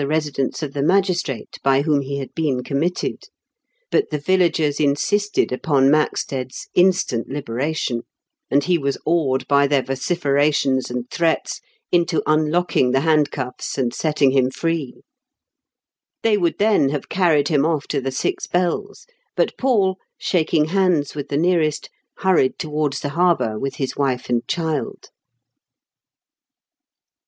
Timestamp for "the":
0.73-0.81, 4.09-4.17, 12.89-13.01, 18.01-18.11, 21.27-21.37, 23.01-23.09